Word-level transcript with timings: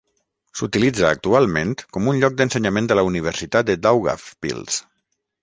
S'utilitza 0.59 1.03
actualment 1.09 1.75
com 1.97 2.09
un 2.13 2.23
lloc 2.23 2.39
d'ensenyament 2.39 2.89
de 2.93 2.99
la 3.01 3.05
Universitat 3.11 3.69
de 3.71 3.77
Daugavpils. 3.85 4.83